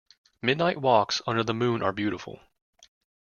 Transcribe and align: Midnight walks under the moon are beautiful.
Midnight 0.41 0.79
walks 0.81 1.21
under 1.27 1.43
the 1.43 1.53
moon 1.53 1.83
are 1.83 1.93
beautiful. 1.93 2.39